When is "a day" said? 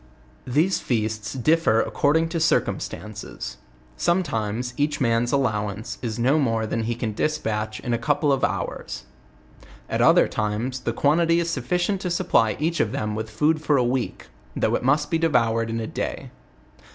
15.79-16.31